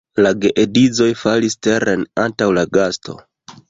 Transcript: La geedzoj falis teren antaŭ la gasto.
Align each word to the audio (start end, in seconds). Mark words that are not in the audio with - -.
La 0.25 0.29
geedzoj 0.45 1.11
falis 1.25 1.59
teren 1.69 2.09
antaŭ 2.27 2.53
la 2.61 2.69
gasto. 2.77 3.21